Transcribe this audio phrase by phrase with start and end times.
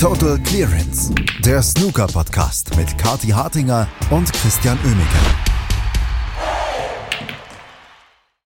[0.00, 5.18] Total Clearance, der Snooker-Podcast mit Kati Hartinger und Christian Oemeke.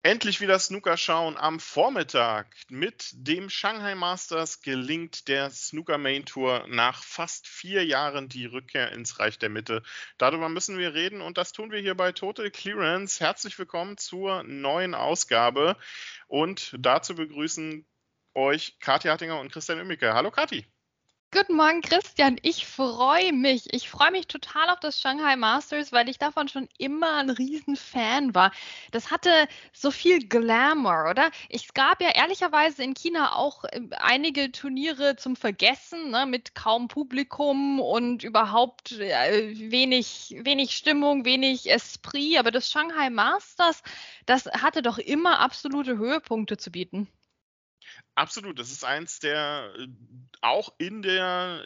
[0.02, 2.48] Endlich wieder Snooker schauen am Vormittag.
[2.70, 8.92] Mit dem Shanghai Masters gelingt der Snooker Main Tour nach fast vier Jahren die Rückkehr
[8.94, 9.84] ins Reich der Mitte.
[10.18, 13.20] Darüber müssen wir reden und das tun wir hier bei Total Clearance.
[13.20, 15.78] Herzlich willkommen zur neuen Ausgabe
[16.28, 17.86] und dazu begrüßen
[18.34, 20.16] euch Kathi Hartinger und Christian Oemeke.
[20.16, 20.66] Hallo Kathi.
[21.38, 22.38] Guten Morgen, Christian.
[22.44, 23.74] Ich freue mich.
[23.74, 28.34] Ich freue mich total auf das Shanghai Masters, weil ich davon schon immer ein Riesenfan
[28.34, 28.54] war.
[28.92, 29.30] Das hatte
[29.74, 31.32] so viel Glamour, oder?
[31.50, 36.88] Es gab ja ehrlicherweise in China auch äh, einige Turniere zum Vergessen, ne, mit kaum
[36.88, 42.38] Publikum und überhaupt äh, wenig, wenig Stimmung, wenig Esprit.
[42.40, 43.84] Aber das Shanghai Masters,
[44.26, 47.10] das hatte doch immer absolute Höhepunkte zu bieten.
[48.16, 49.88] Absolut, das ist eins der äh,
[50.42, 51.64] auch in der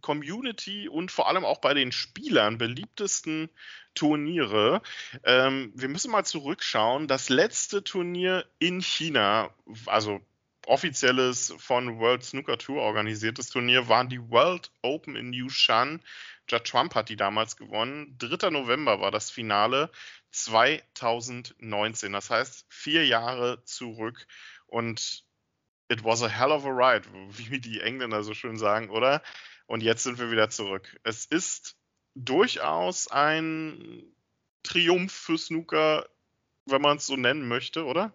[0.00, 3.50] Community und vor allem auch bei den Spielern beliebtesten
[3.94, 4.82] Turniere.
[5.24, 7.08] Ähm, wir müssen mal zurückschauen.
[7.08, 9.50] Das letzte Turnier in China,
[9.86, 10.20] also
[10.66, 16.00] offizielles von World Snooker Tour organisiertes Turnier, waren die World Open in Yushan.
[16.48, 18.16] Judd Trump hat die damals gewonnen.
[18.18, 18.50] 3.
[18.50, 19.90] November war das Finale
[20.30, 22.12] 2019.
[22.12, 24.26] Das heißt, vier Jahre zurück.
[24.66, 25.24] Und
[25.90, 27.04] it was a hell of a ride,
[27.36, 29.22] wie die Engländer so schön sagen, oder?
[29.66, 30.98] Und jetzt sind wir wieder zurück.
[31.02, 31.76] Es ist
[32.14, 34.04] durchaus ein
[34.62, 36.08] Triumph für Snooker,
[36.66, 38.12] wenn man es so nennen möchte, oder?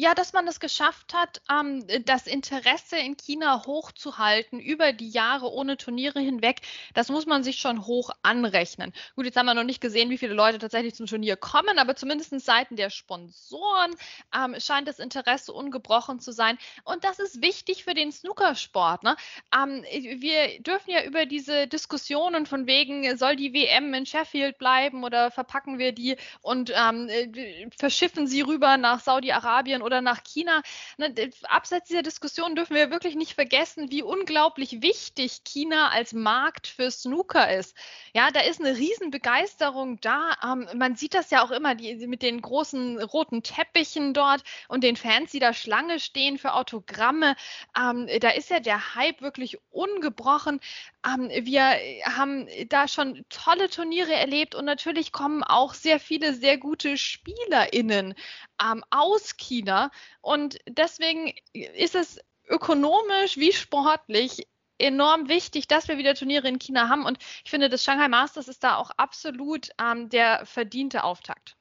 [0.00, 5.52] Ja, dass man es geschafft hat, ähm, das Interesse in China hochzuhalten über die Jahre
[5.52, 6.62] ohne Turniere hinweg,
[6.94, 8.94] das muss man sich schon hoch anrechnen.
[9.14, 11.96] Gut, jetzt haben wir noch nicht gesehen, wie viele Leute tatsächlich zum Turnier kommen, aber
[11.96, 13.94] zumindest seiten der Sponsoren
[14.34, 16.56] ähm, scheint das Interesse ungebrochen zu sein.
[16.84, 19.02] Und das ist wichtig für den Snookersport.
[19.02, 19.16] Ne?
[19.54, 25.04] Ähm, wir dürfen ja über diese Diskussionen von wegen, soll die WM in Sheffield bleiben
[25.04, 30.62] oder verpacken wir die und ähm, äh, verschiffen sie rüber nach Saudi-Arabien oder nach China.
[30.98, 31.12] Ne,
[31.48, 36.90] abseits dieser Diskussion dürfen wir wirklich nicht vergessen, wie unglaublich wichtig China als Markt für
[36.90, 37.76] Snooker ist.
[38.14, 40.32] Ja, da ist eine Riesenbegeisterung da.
[40.44, 44.84] Ähm, man sieht das ja auch immer die, mit den großen roten Teppichen dort und
[44.84, 47.34] den Fans, die da Schlange stehen für Autogramme.
[47.76, 50.60] Ähm, da ist ja der Hype wirklich ungebrochen.
[51.06, 51.62] Ähm, wir
[52.04, 58.14] haben da schon tolle Turniere erlebt und natürlich kommen auch sehr viele sehr gute SpielerInnen
[58.62, 59.79] ähm, aus China.
[60.20, 62.18] Und deswegen ist es
[62.48, 64.46] ökonomisch wie sportlich
[64.78, 67.04] enorm wichtig, dass wir wieder Turniere in China haben.
[67.04, 71.56] Und ich finde, das Shanghai Masters ist da auch absolut ähm, der verdiente Auftakt.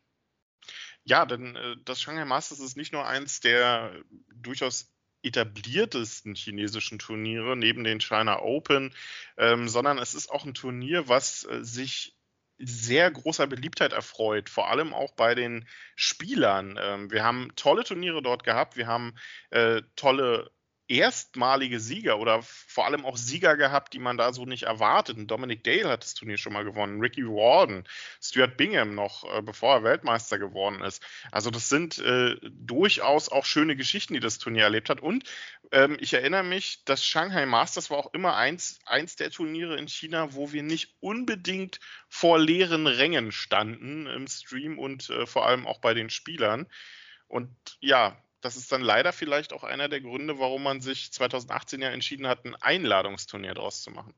[1.03, 3.94] Ja, denn äh, das Shanghai Masters ist nicht nur eins der
[4.34, 4.91] durchaus
[5.22, 8.94] etabliertesten chinesischen Turniere neben den China Open,
[9.38, 12.16] ähm, sondern es ist auch ein Turnier, was äh, sich
[12.59, 16.78] sehr großer Beliebtheit erfreut, vor allem auch bei den Spielern.
[16.81, 19.16] Ähm, wir haben tolle Turniere dort gehabt, wir haben
[19.50, 20.52] äh, tolle
[20.89, 25.17] erstmalige Sieger oder vor allem auch Sieger gehabt, die man da so nicht erwartet.
[25.29, 27.83] Dominic Dale hat das Turnier schon mal gewonnen, Ricky Warden,
[28.22, 31.03] Stuart Bingham noch, äh, bevor er Weltmeister geworden ist.
[31.31, 35.00] Also das sind äh, durchaus auch schöne Geschichten, die das Turnier erlebt hat.
[35.00, 35.23] Und
[35.72, 39.88] ähm, ich erinnere mich, das Shanghai Masters war auch immer eins, eins der Turniere in
[39.88, 45.67] China, wo wir nicht unbedingt vor leeren Rängen standen im Stream und äh, vor allem
[45.67, 46.67] auch bei den Spielern.
[47.27, 51.81] Und ja, das ist dann leider vielleicht auch einer der Gründe, warum man sich 2018
[51.81, 54.13] ja entschieden hat, ein Einladungsturnier draus zu machen.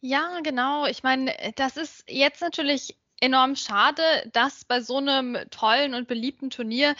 [0.00, 0.86] Ja, genau.
[0.86, 6.50] Ich meine, das ist jetzt natürlich enorm schade, dass bei so einem tollen und beliebten
[6.50, 6.94] Turnier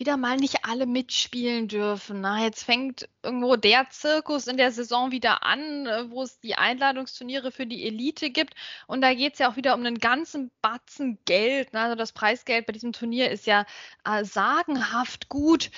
[0.00, 2.22] wieder mal nicht alle mitspielen dürfen.
[2.22, 6.56] Na, jetzt fängt irgendwo der Zirkus in der Saison wieder an, äh, wo es die
[6.56, 8.54] Einladungsturniere für die Elite gibt.
[8.86, 11.74] Und da geht es ja auch wieder um einen ganzen Batzen Geld.
[11.74, 11.80] Ne?
[11.80, 13.66] Also das Preisgeld bei diesem Turnier ist ja
[14.04, 15.70] äh, sagenhaft gut.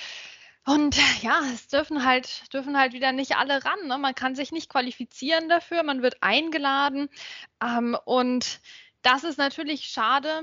[0.64, 3.88] Und ja, es dürfen halt, dürfen halt wieder nicht alle ran.
[3.88, 3.98] Ne?
[3.98, 7.08] Man kann sich nicht qualifizieren dafür, man wird eingeladen.
[7.60, 8.60] Ähm, und
[9.02, 10.42] das ist natürlich schade,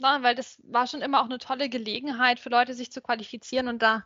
[0.00, 3.68] na, weil das war schon immer auch eine tolle Gelegenheit für Leute, sich zu qualifizieren
[3.68, 4.04] und da,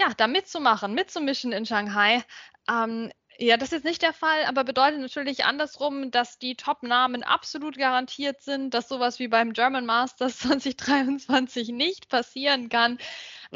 [0.00, 2.22] ja, da mitzumachen, mitzumischen in Shanghai.
[2.68, 7.78] Ähm, ja, das ist nicht der Fall, aber bedeutet natürlich andersrum, dass die Top-Namen absolut
[7.78, 12.98] garantiert sind, dass sowas wie beim German Masters 2023 nicht passieren kann.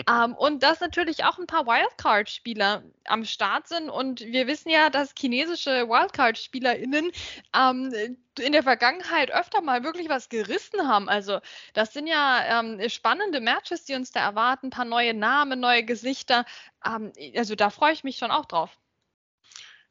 [0.08, 3.90] ähm, und dass natürlich auch ein paar Wildcard-Spieler am Start sind.
[3.90, 7.10] Und wir wissen ja, dass chinesische Wildcard-SpielerInnen
[7.54, 11.08] ähm, in der Vergangenheit öfter mal wirklich was gerissen haben.
[11.08, 11.40] Also
[11.74, 15.84] das sind ja ähm, spannende Matches, die uns da erwarten, ein paar neue Namen, neue
[15.84, 16.44] Gesichter.
[16.86, 18.78] Ähm, also da freue ich mich schon auch drauf.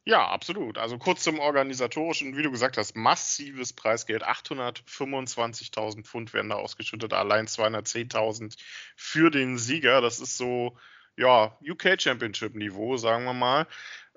[0.06, 0.78] Ja, absolut.
[0.78, 4.24] Also kurz zum organisatorischen, wie du gesagt hast, massives Preisgeld.
[4.24, 8.58] 825.000 Pfund werden da ausgeschüttet, allein 210.000
[8.98, 10.02] für den Sieger.
[10.02, 10.78] Das ist so,
[11.16, 13.66] ja, UK Championship Niveau, sagen wir mal.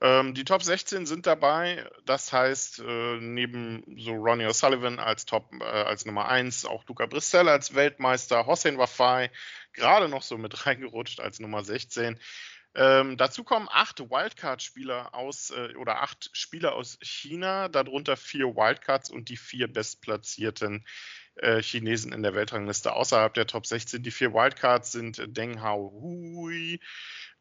[0.03, 1.89] Ähm, die Top 16 sind dabei.
[2.05, 7.07] Das heißt, äh, neben so Ronnie O'Sullivan als Top, äh, als Nummer 1, auch Luca
[7.07, 9.31] Brissell als Weltmeister, Hossein Wafai
[9.73, 12.19] gerade noch so mit reingerutscht als Nummer 16.
[12.79, 19.09] Ähm, dazu kommen acht Wildcard-Spieler aus äh, oder acht Spieler aus China, darunter vier Wildcards
[19.09, 20.85] und die vier bestplatzierten
[21.61, 24.03] Chinesen in der Weltrangliste außerhalb der Top 16.
[24.03, 26.81] Die vier Wildcards sind Deng Hao Hui,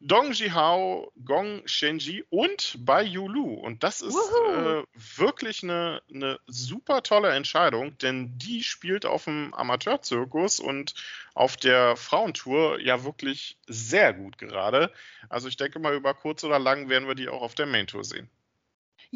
[0.00, 3.54] Dong Jihao, Gong Shenji und Bai Yulu.
[3.54, 9.54] Und das ist äh, wirklich eine, eine super tolle Entscheidung, denn die spielt auf dem
[9.54, 10.94] Amateurzirkus und
[11.34, 14.92] auf der Frauentour ja wirklich sehr gut gerade.
[15.30, 17.86] Also ich denke mal, über kurz oder lang werden wir die auch auf der Main
[17.86, 18.28] Tour sehen.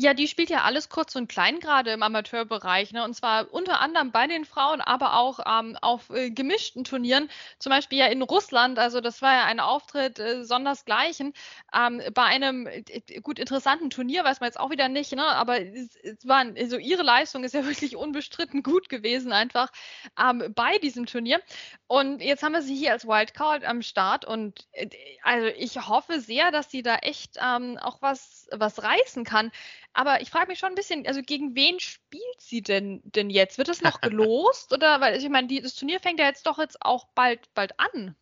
[0.03, 3.05] Ja, die spielt ja alles kurz und klein gerade im Amateurbereich, ne?
[3.05, 7.29] Und zwar unter anderem bei den Frauen, aber auch ähm, auf äh, gemischten Turnieren.
[7.59, 11.35] Zum Beispiel ja in Russland, also das war ja ein Auftritt äh, sondersgleichen.
[11.77, 15.23] Ähm, bei einem äh, gut interessanten Turnier weiß man jetzt auch wieder nicht, ne?
[15.23, 19.71] Aber es, es war, also ihre Leistung ist ja wirklich unbestritten gut gewesen, einfach
[20.19, 21.43] ähm, bei diesem Turnier.
[21.89, 24.89] Und jetzt haben wir sie hier als Wildcard am Start und äh,
[25.25, 29.51] also ich hoffe sehr, dass sie da echt ähm, auch was, was reißen kann.
[29.93, 33.59] Aber ich frage mich schon ein bisschen, also gegen wen spielt sie denn, denn jetzt?
[33.59, 34.73] Wird das noch gelost?
[34.73, 37.79] oder, weil ich meine, die, das Turnier fängt ja jetzt doch jetzt auch bald, bald
[37.79, 38.15] an.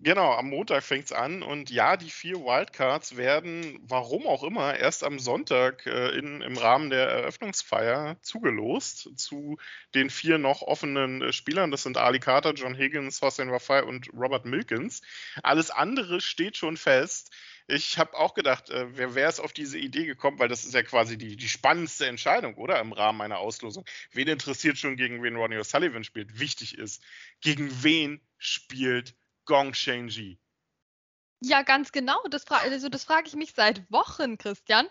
[0.00, 4.76] Genau, am Montag fängt es an und ja, die vier Wildcards werden, warum auch immer,
[4.76, 9.58] erst am Sonntag äh, in, im Rahmen der Eröffnungsfeier zugelost zu
[9.94, 11.70] den vier noch offenen äh, Spielern.
[11.70, 15.02] Das sind Ali Carter, John Higgins, Hossein Wafai und Robert Milkins.
[15.42, 17.32] Alles andere steht schon fest.
[17.68, 20.74] Ich habe auch gedacht, äh, wer wäre es auf diese Idee gekommen, weil das ist
[20.74, 22.80] ja quasi die, die spannendste Entscheidung, oder?
[22.80, 23.84] Im Rahmen einer Auslosung.
[24.12, 26.38] Wen interessiert schon, gegen wen Ronnie O'Sullivan spielt?
[26.38, 27.02] Wichtig ist,
[27.40, 29.16] gegen wen spielt
[29.46, 30.38] Gong Shenji?
[31.40, 32.16] Ja, ganz genau.
[32.30, 34.88] Das, fra also das frage ich mich seit Wochen, Christian.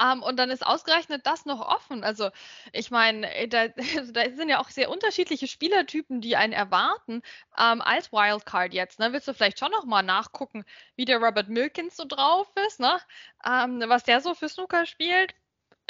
[0.00, 2.04] Ähm, und dann ist ausgerechnet das noch offen.
[2.04, 2.30] Also
[2.72, 3.66] ich meine, äh, da,
[3.96, 7.22] also da, sind ja auch sehr unterschiedliche Spielertypen, die einen erwarten
[7.58, 9.00] ähm, als Wildcard jetzt.
[9.00, 9.12] Ne?
[9.12, 10.64] Willst du vielleicht schon noch mal nachgucken,
[10.94, 12.98] wie der Robert Milkins so drauf ist, ne?
[13.44, 15.34] Ähm, was der so für Snooker spielt?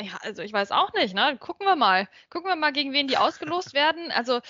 [0.01, 1.15] Ja, also ich weiß auch nicht.
[1.15, 1.37] Ne?
[1.39, 2.09] Gucken wir mal.
[2.31, 4.11] Gucken wir mal, gegen wen die ausgelost werden.
[4.13, 4.41] Also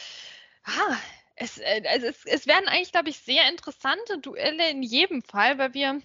[0.65, 0.97] ah,
[1.38, 5.58] es, äh, also es, es werden eigentlich, glaube ich, sehr interessante Duelle in jedem Fall,
[5.58, 6.00] weil wir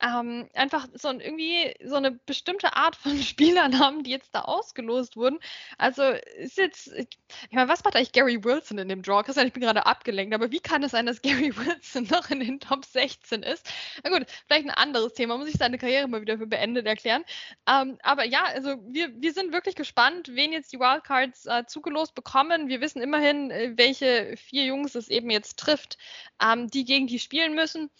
[0.00, 4.42] ähm, einfach so ein, irgendwie so eine bestimmte Art von Spielern haben, die jetzt da
[4.42, 5.38] ausgelost wurden.
[5.76, 7.08] Also ist jetzt, ich
[7.50, 9.22] meine, was macht eigentlich Gary Wilson in dem Draw?
[9.22, 12.40] Christian, ich bin gerade abgelenkt, aber wie kann es sein, dass Gary Wilson noch in
[12.40, 13.68] den Top 16 ist?
[14.04, 17.24] Na gut, vielleicht ein anderes Thema, muss ich seine Karriere mal wieder für beendet erklären.
[17.68, 22.14] Ähm, aber ja, also wir, wir sind wirklich gespannt, wen jetzt die Wildcards äh, zugelost
[22.14, 22.68] bekommen.
[22.68, 25.98] Wir wissen immerhin, äh, welche vier Jungs es eben jetzt trifft,
[26.42, 27.90] ähm, die gegen die spielen müssen.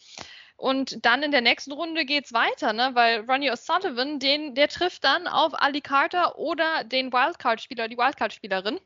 [0.58, 2.90] Und dann in der nächsten Runde geht es weiter, ne?
[2.94, 8.80] weil Ronnie O'Sullivan, den, der trifft dann auf Ali Carter oder den Wildcard-Spieler, die Wildcard-Spielerin.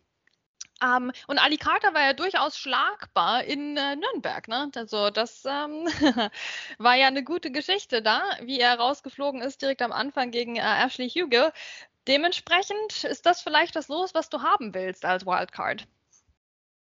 [0.82, 4.48] Ähm, und Ali Carter war ja durchaus schlagbar in äh, Nürnberg.
[4.48, 4.70] Ne?
[4.76, 5.86] Also das ähm,
[6.78, 10.84] war ja eine gute Geschichte da, wie er rausgeflogen ist direkt am Anfang gegen äh,
[10.84, 11.52] Ashley Hugo.
[12.06, 15.86] Dementsprechend ist das vielleicht das Los, was du haben willst als Wildcard.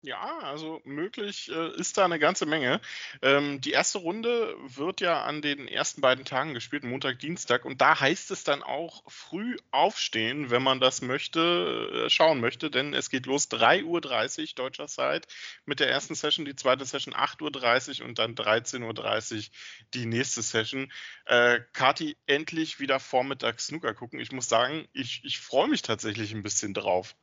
[0.06, 2.80] Ja, also möglich äh, ist da eine ganze Menge.
[3.22, 7.80] Ähm, die erste Runde wird ja an den ersten beiden Tagen gespielt, Montag, Dienstag, und
[7.80, 12.94] da heißt es dann auch früh aufstehen, wenn man das möchte, äh, schauen möchte, denn
[12.94, 15.26] es geht los 3.30 Uhr deutscher Zeit
[15.64, 19.44] mit der ersten Session, die zweite Session 8.30 Uhr und dann 13.30 Uhr
[19.92, 20.92] die nächste Session.
[21.24, 24.20] Äh, Kati, endlich wieder vormittags Snooker gucken.
[24.20, 27.16] Ich muss sagen, ich, ich freue mich tatsächlich ein bisschen drauf.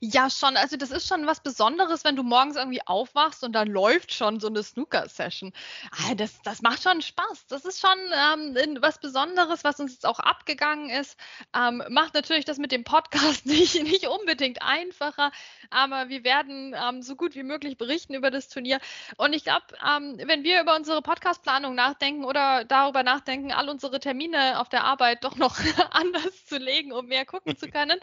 [0.00, 0.56] Ja, schon.
[0.56, 4.40] Also das ist schon was Besonderes, wenn du morgens irgendwie aufwachst und dann läuft schon
[4.40, 5.52] so eine Snooker-Session.
[5.92, 7.46] Ah, das, das macht schon Spaß.
[7.48, 11.16] Das ist schon ähm, was Besonderes, was uns jetzt auch abgegangen ist.
[11.54, 15.32] Ähm, macht natürlich das mit dem Podcast nicht, nicht unbedingt einfacher,
[15.70, 18.80] aber wir werden ähm, so gut wie möglich berichten über das Turnier.
[19.16, 24.00] Und ich glaube, ähm, wenn wir über unsere Podcast-Planung nachdenken oder darüber nachdenken, all unsere
[24.00, 25.58] Termine auf der Arbeit doch noch
[25.90, 27.98] anders zu legen, um mehr gucken zu können,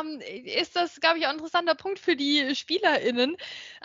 [0.00, 3.36] ähm, ist das ist, glaube ich, auch ein interessanter Punkt für die SpielerInnen,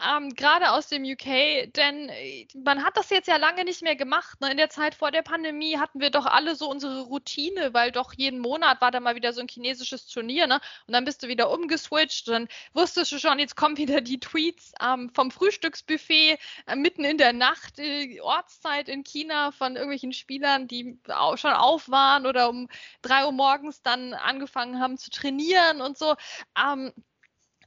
[0.07, 3.95] ähm, gerade aus dem UK, denn äh, man hat das jetzt ja lange nicht mehr
[3.95, 4.39] gemacht.
[4.41, 4.51] Ne?
[4.51, 8.13] In der Zeit vor der Pandemie hatten wir doch alle so unsere Routine, weil doch
[8.13, 10.59] jeden Monat war da mal wieder so ein chinesisches Turnier, ne?
[10.87, 14.73] Und dann bist du wieder umgeswitcht, dann wusstest du schon, jetzt kommen wieder die Tweets
[14.81, 20.67] ähm, vom Frühstücksbuffet äh, mitten in der Nacht, äh, Ortszeit in China von irgendwelchen Spielern,
[20.67, 22.67] die auch schon auf waren oder um
[23.01, 26.15] drei Uhr morgens dann angefangen haben zu trainieren und so.
[26.57, 26.93] Ähm,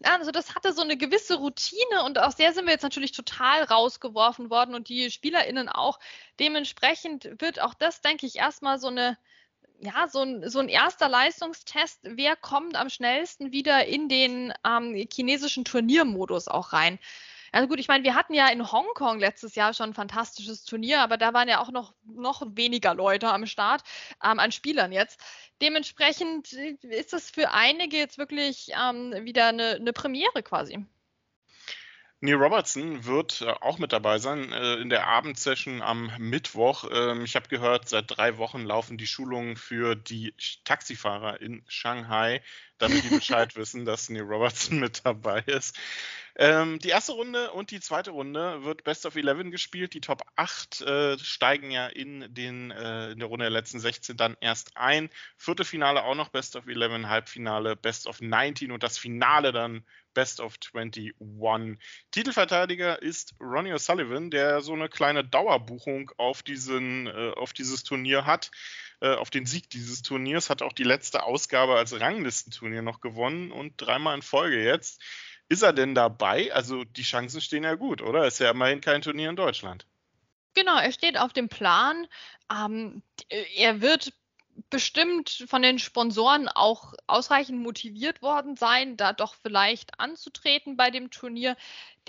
[0.02, 3.64] also das hatte so eine gewisse Routine und aus der sind wir jetzt natürlich total
[3.64, 5.98] rausgeworfen worden und die SpielerInnen auch.
[6.38, 9.18] Dementsprechend wird auch das, denke ich, erstmal so eine,
[9.80, 14.94] ja, so ein, so ein erster Leistungstest, wer kommt am schnellsten wieder in den ähm,
[15.12, 16.98] chinesischen Turniermodus auch rein.
[17.52, 21.00] Also gut, ich meine, wir hatten ja in Hongkong letztes Jahr schon ein fantastisches Turnier,
[21.00, 23.82] aber da waren ja auch noch, noch weniger Leute am Start,
[24.24, 25.20] ähm, an Spielern jetzt.
[25.60, 30.84] Dementsprechend äh, ist das für einige jetzt wirklich ähm, wieder eine, eine Premiere quasi.
[32.22, 36.84] Neil Robertson wird äh, auch mit dabei sein äh, in der Abendsession am Mittwoch.
[36.92, 42.42] Ähm, ich habe gehört, seit drei Wochen laufen die Schulungen für die Taxifahrer in Shanghai,
[42.76, 45.78] damit die Bescheid wissen, dass Neil Robertson mit dabei ist.
[46.36, 49.94] Ähm, die erste Runde und die zweite Runde wird Best of 11 gespielt.
[49.94, 54.16] Die Top 8 äh, steigen ja in, den, äh, in der Runde der letzten 16
[54.16, 55.10] dann erst ein.
[55.36, 59.84] Vierte Finale auch noch Best of 11, Halbfinale Best of 19 und das Finale dann
[60.14, 61.78] Best of 21.
[62.10, 68.26] Titelverteidiger ist Ronnie O'Sullivan, der so eine kleine Dauerbuchung auf, diesen, äh, auf dieses Turnier
[68.26, 68.50] hat,
[69.00, 73.52] äh, auf den Sieg dieses Turniers, hat auch die letzte Ausgabe als Ranglistenturnier noch gewonnen
[73.52, 75.00] und dreimal in Folge jetzt.
[75.50, 76.54] Ist er denn dabei?
[76.54, 78.24] Also die Chancen stehen ja gut, oder?
[78.24, 79.84] Ist ja immerhin kein Turnier in Deutschland.
[80.54, 82.06] Genau, er steht auf dem Plan.
[82.50, 83.02] Ähm,
[83.56, 84.12] er wird
[84.68, 91.10] bestimmt von den Sponsoren auch ausreichend motiviert worden sein, da doch vielleicht anzutreten bei dem
[91.10, 91.56] Turnier.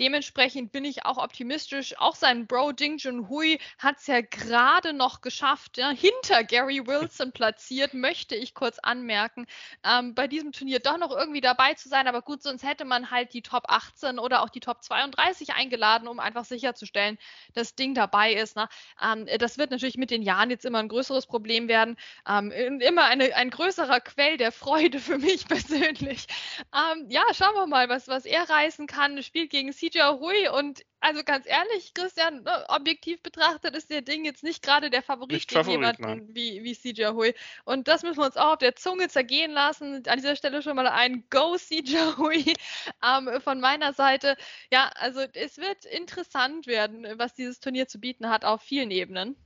[0.00, 1.98] Dementsprechend bin ich auch optimistisch.
[1.98, 7.32] Auch sein Bro Ding Junhui hat es ja gerade noch geschafft, ja, hinter Gary Wilson
[7.32, 9.46] platziert, möchte ich kurz anmerken,
[9.84, 12.08] ähm, bei diesem Turnier doch noch irgendwie dabei zu sein.
[12.08, 16.08] Aber gut, sonst hätte man halt die Top 18 oder auch die Top 32 eingeladen,
[16.08, 17.18] um einfach sicherzustellen,
[17.54, 18.56] dass Ding dabei ist.
[18.56, 18.68] Ne?
[19.02, 21.96] Ähm, das wird natürlich mit den Jahren jetzt immer ein größeres Problem werden.
[22.26, 26.26] Ähm, immer eine, ein größerer Quell der Freude für mich persönlich.
[26.74, 29.22] Ähm, ja, schauen wir mal, was, was er reißen kann.
[29.22, 34.24] Spielt gegen CJ Hui und also ganz ehrlich, Christian, ne, objektiv betrachtet ist der Ding
[34.24, 37.34] jetzt nicht gerade der Favorit nicht gegen Favorit, jemanden wie, wie CJ Hui.
[37.64, 40.04] Und das müssen wir uns auch auf der Zunge zergehen lassen.
[40.06, 42.54] An dieser Stelle schon mal ein Go CJ Hui
[43.04, 44.36] ähm, von meiner Seite.
[44.70, 49.36] Ja, also es wird interessant werden, was dieses Turnier zu bieten hat auf vielen Ebenen.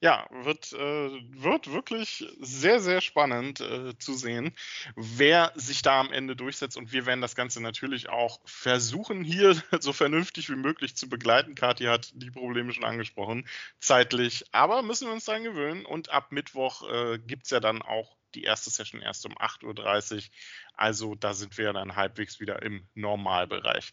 [0.00, 1.10] Ja, wird, äh,
[1.42, 4.54] wird wirklich sehr, sehr spannend äh, zu sehen,
[4.94, 6.76] wer sich da am Ende durchsetzt.
[6.76, 11.56] Und wir werden das Ganze natürlich auch versuchen, hier so vernünftig wie möglich zu begleiten.
[11.56, 13.48] Kathi hat die Probleme schon angesprochen,
[13.80, 14.44] zeitlich.
[14.52, 15.84] Aber müssen wir uns daran gewöhnen.
[15.84, 20.16] Und ab Mittwoch äh, gibt es ja dann auch die erste Session erst um 8.30
[20.16, 20.22] Uhr.
[20.74, 23.90] Also da sind wir dann halbwegs wieder im Normalbereich.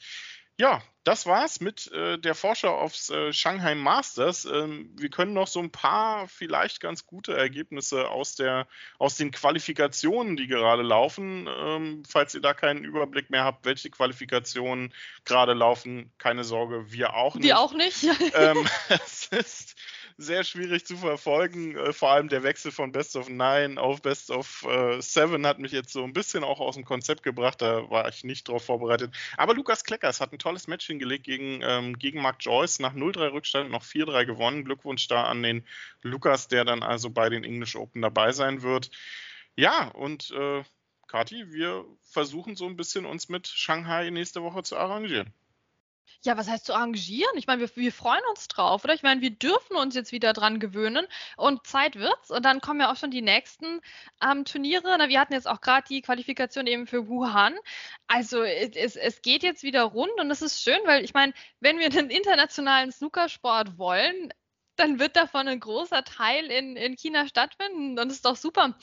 [0.58, 4.46] Ja, das war's mit äh, der Vorschau aufs äh, Shanghai Masters.
[4.46, 9.32] Ähm, wir können noch so ein paar vielleicht ganz gute Ergebnisse aus, der, aus den
[9.32, 11.48] Qualifikationen, die gerade laufen.
[11.48, 14.94] Ähm, falls ihr da keinen Überblick mehr habt, welche Qualifikationen
[15.26, 17.44] gerade laufen, keine Sorge, wir auch nicht.
[17.44, 18.04] Wir auch nicht.
[18.34, 19.76] ähm, es ist
[20.18, 21.76] sehr schwierig zu verfolgen.
[21.76, 25.60] Äh, vor allem der Wechsel von Best of Nine auf Best of äh, Seven hat
[25.60, 27.62] mich jetzt so ein bisschen auch aus dem Konzept gebracht.
[27.62, 29.14] Da war ich nicht drauf vorbereitet.
[29.38, 32.80] Aber Lukas Kleckers hat ein tolles Match hingelegt gegen, ähm, gegen Mark Joyce.
[32.80, 34.66] Nach 0-3 Rückstand noch 4-3 gewonnen.
[34.66, 35.66] Glückwunsch da an den
[36.02, 38.92] Lukas, der dann also bei den English Open dabei sein wird.
[39.56, 40.64] Ja, und äh,
[41.08, 45.34] Kati, wir versuchen so ein bisschen uns mit Shanghai nächste Woche zu arrangieren.
[46.22, 47.36] Ja, was heißt zu arrangieren?
[47.36, 48.94] Ich meine, wir, wir freuen uns drauf, oder?
[48.94, 51.06] Ich meine, wir dürfen uns jetzt wieder dran gewöhnen
[51.38, 52.32] und Zeit wird's.
[52.32, 53.82] Und dann kommen ja auch schon die nächsten
[54.24, 54.96] ähm, Turniere.
[54.98, 57.56] Na, wir hatten jetzt auch gerade die Qualifikation eben für Wuhan.
[58.08, 61.80] Also es, es geht jetzt wieder rund und das ist schön, weil ich meine, wenn
[61.80, 64.32] wir einen internationalen Snookersport wollen,
[64.76, 68.76] dann wird davon ein großer Teil in, in China stattfinden und das ist doch super.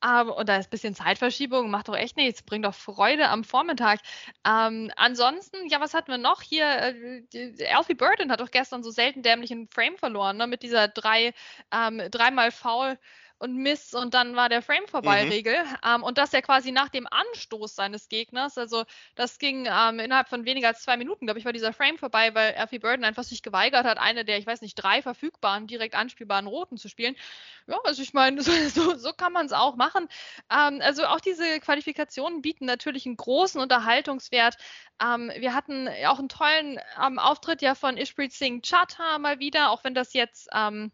[0.00, 3.44] Aber, und da ist ein bisschen Zeitverschiebung, macht doch echt nichts, bringt doch Freude am
[3.44, 4.00] Vormittag.
[4.46, 6.64] Ähm, ansonsten, ja, was hatten wir noch hier?
[6.66, 11.34] Äh, Alfie Burton hat doch gestern so selten dämlichen Frame verloren, ne, mit dieser drei,
[11.72, 12.98] ähm, dreimal Foul
[13.40, 15.30] und Miss und dann war der Frame vorbei mhm.
[15.30, 15.54] Regel.
[15.82, 18.58] Ähm, und das ja quasi nach dem Anstoß seines Gegners.
[18.58, 21.96] Also das ging ähm, innerhalb von weniger als zwei Minuten, glaube ich, war dieser Frame
[21.96, 25.66] vorbei, weil Alfie Burden einfach sich geweigert hat, eine der, ich weiß nicht, drei verfügbaren,
[25.66, 27.16] direkt anspielbaren Roten zu spielen.
[27.66, 30.08] Ja, also ich meine, so, so, so, kann man es auch machen.
[30.52, 34.56] Ähm, also auch diese Qualifikationen bieten natürlich einen großen Unterhaltungswert.
[35.02, 39.70] Ähm, wir hatten auch einen tollen ähm, Auftritt ja von Ishpreet Singh Chata mal wieder,
[39.70, 40.92] auch wenn das jetzt ähm,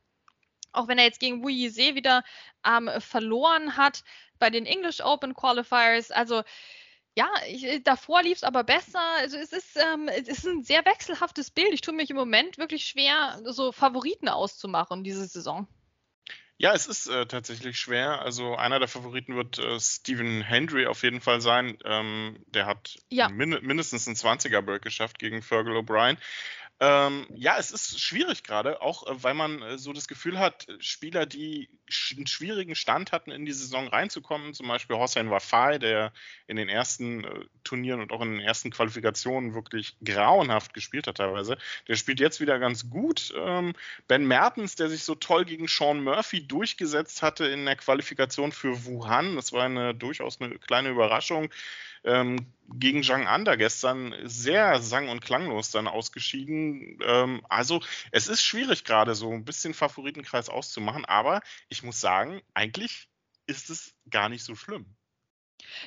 [0.76, 2.24] auch wenn er jetzt gegen Wu Yise wieder
[2.66, 4.04] ähm, verloren hat
[4.38, 6.10] bei den English Open Qualifiers.
[6.10, 6.42] Also
[7.16, 9.00] ja, ich, äh, davor lief es aber besser.
[9.18, 11.72] Also es ist, ähm, es ist ein sehr wechselhaftes Bild.
[11.72, 15.66] Ich tue mich im Moment wirklich schwer, so Favoriten auszumachen diese Saison.
[16.58, 18.22] Ja, es ist äh, tatsächlich schwer.
[18.22, 21.76] Also einer der Favoriten wird äh, Stephen Hendry auf jeden Fall sein.
[21.84, 23.28] Ähm, der hat ja.
[23.28, 26.16] min mindestens einen 20er-Break geschafft gegen Fergal O'Brien.
[26.78, 30.66] Ähm, ja, es ist schwierig gerade, auch äh, weil man äh, so das Gefühl hat,
[30.78, 31.70] Spieler, die
[32.14, 36.12] einen schwierigen Stand hatten, in die Saison reinzukommen, zum Beispiel Hossein Wafai, der
[36.46, 41.16] in den ersten äh, Turnieren und auch in den ersten Qualifikationen wirklich grauenhaft gespielt hat
[41.16, 41.56] teilweise,
[41.88, 43.32] der spielt jetzt wieder ganz gut.
[43.34, 43.72] Ähm,
[44.06, 48.84] ben Mertens, der sich so toll gegen Sean Murphy durchgesetzt hatte in der Qualifikation für
[48.84, 51.50] Wuhan, das war eine durchaus eine kleine Überraschung
[52.06, 56.98] ähm, gegen Zhang Anda gestern sehr sang- und klanglos dann ausgeschieden.
[57.04, 57.80] Ähm, also
[58.12, 63.08] es ist schwierig gerade so ein bisschen Favoritenkreis auszumachen, aber ich muss sagen, eigentlich
[63.46, 64.96] ist es gar nicht so schlimm.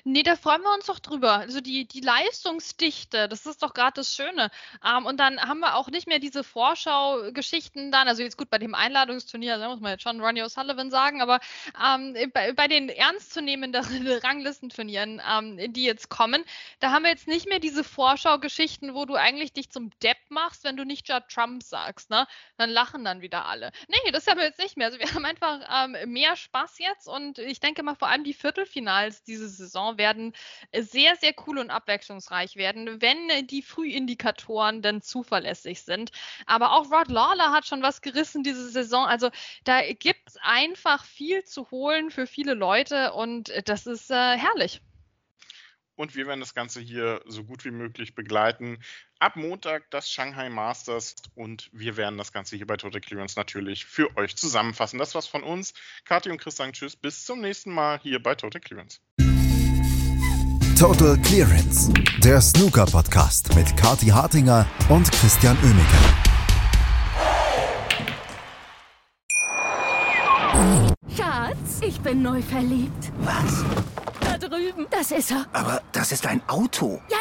[0.03, 1.33] Nee, da freuen wir uns doch drüber.
[1.33, 4.49] Also die, die Leistungsdichte, das ist doch gerade das Schöne.
[4.85, 8.57] Ähm, und dann haben wir auch nicht mehr diese Vorschau-Geschichten dann, also jetzt gut, bei
[8.57, 11.39] dem Einladungsturnier, da muss man jetzt schon Ronnie O'Sullivan sagen, aber
[11.83, 13.83] ähm, bei, bei, den ernstzunehmenden
[14.23, 16.43] Ranglistenturnieren, ähm, die jetzt kommen,
[16.79, 20.63] da haben wir jetzt nicht mehr diese Vorschau-Geschichten, wo du eigentlich dich zum Depp machst,
[20.63, 22.27] wenn du nicht Judd Trump sagst, ne?
[22.57, 23.71] Dann lachen dann wieder alle.
[23.87, 24.87] Nee, das haben wir jetzt nicht mehr.
[24.87, 28.33] Also wir haben einfach ähm, mehr Spaß jetzt und ich denke mal vor allem die
[28.33, 30.33] Viertelfinals dieses Saison werden
[30.71, 36.11] äh, sehr, sehr cool und abwechslungsreich werden, wenn äh, die Frühindikatoren dann zuverlässig sind.
[36.45, 39.05] Aber auch Rod Lawler hat schon was gerissen diese Saison.
[39.05, 39.29] Also
[39.63, 44.37] da gibt es einfach viel zu holen für viele Leute und äh, das ist äh,
[44.37, 44.81] herrlich
[45.99, 48.79] und wir werden das Ganze hier so gut wie möglich begleiten.
[49.19, 53.83] Ab Montag das Shanghai Masters und wir werden das Ganze hier bei Total Clearance natürlich
[53.83, 54.97] für euch zusammenfassen.
[54.97, 55.73] Das war's von uns.
[56.05, 59.01] Kathi und Chris sagen Tschüss, bis zum nächsten Mal hier bei Total Clearance.
[60.79, 61.91] Total Clearance,
[62.23, 65.97] der Snooker-Podcast mit Kati Hartinger und Christian Oemeke.
[71.17, 73.11] Schatz, ich bin neu verliebt.
[73.19, 73.65] Was?
[74.21, 74.87] Da drüben.
[74.89, 75.45] Das ist er.
[75.51, 77.01] Aber das ist ein Auto.
[77.09, 77.17] Ja,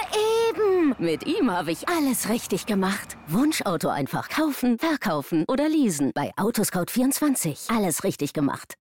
[0.51, 0.95] eben.
[1.01, 3.17] Mit ihm habe ich alles richtig gemacht.
[3.27, 6.13] Wunschauto einfach kaufen, verkaufen oder leasen.
[6.15, 7.77] Bei Autoscout24.
[7.77, 8.77] Alles richtig gemacht.